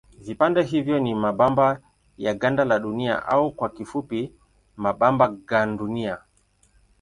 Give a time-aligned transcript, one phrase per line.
[0.19, 1.81] Vipande hivyo ni mabamba
[2.17, 4.33] ya ganda la Dunia au kwa kifupi
[4.75, 6.17] mabamba gandunia.